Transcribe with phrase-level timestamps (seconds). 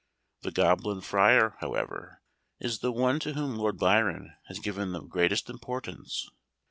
[0.41, 2.23] The goblin friar, however,
[2.59, 6.27] is the one to whom Lord Byron has given the greatest importance.